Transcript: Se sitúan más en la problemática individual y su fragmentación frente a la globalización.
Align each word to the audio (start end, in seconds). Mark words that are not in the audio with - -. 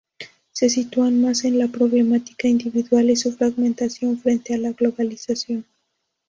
Se 0.51 0.67
sitúan 0.71 1.21
más 1.21 1.43
en 1.45 1.59
la 1.59 1.67
problemática 1.67 2.47
individual 2.47 3.11
y 3.11 3.15
su 3.15 3.31
fragmentación 3.33 4.17
frente 4.17 4.55
a 4.55 4.57
la 4.57 4.71
globalización. 4.71 5.63